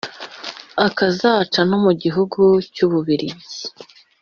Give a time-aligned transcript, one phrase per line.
[0.87, 2.41] akazaca no mu gihugu
[2.73, 3.49] cy’Ububiligi